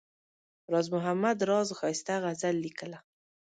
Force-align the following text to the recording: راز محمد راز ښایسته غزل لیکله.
راز 0.71 0.87
محمد 0.95 1.37
راز 1.49 1.67
ښایسته 1.79 2.13
غزل 2.23 2.55
لیکله. 2.65 2.97